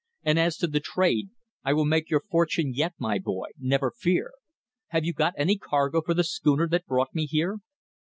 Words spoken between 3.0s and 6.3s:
boy. Never fear. Have you got any cargo for the